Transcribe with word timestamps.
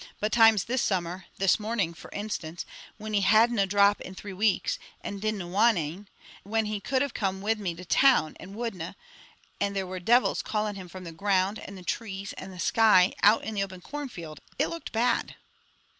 But 0.19 0.31
times 0.31 0.63
this 0.63 0.81
summer, 0.81 1.27
this 1.37 1.59
morning, 1.59 1.93
for 1.93 2.09
instance, 2.11 2.65
when 2.97 3.13
he 3.13 3.21
hadna 3.21 3.61
a 3.61 3.65
drop 3.67 4.01
in 4.01 4.15
three 4.15 4.33
weeks, 4.33 4.79
and 5.01 5.21
dinna 5.21 5.47
want 5.47 5.77
ane, 5.77 6.07
when 6.41 6.65
he 6.65 6.79
could 6.79 7.03
have 7.03 7.13
come 7.13 7.39
wi' 7.39 7.53
me 7.53 7.75
to 7.75 7.85
town, 7.85 8.35
and 8.39 8.55
wouldna, 8.55 8.95
and 9.59 9.75
there 9.75 9.85
were 9.85 9.99
devils 9.99 10.41
calling 10.41 10.73
him 10.73 10.87
from 10.89 11.03
the 11.03 11.11
ground, 11.11 11.59
and 11.59 11.77
the 11.77 11.83
trees, 11.83 12.33
and 12.33 12.51
the 12.51 12.57
sky, 12.57 13.13
out 13.21 13.43
in 13.43 13.53
the 13.53 13.63
open 13.63 13.81
cornfield, 13.81 14.39
it 14.57 14.69
looked 14.69 14.91
bad." 14.91 15.35